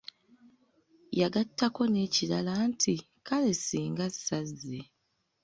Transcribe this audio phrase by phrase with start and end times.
[1.19, 4.81] Yagattako n'ekirala nti:"kale ssinga sazze"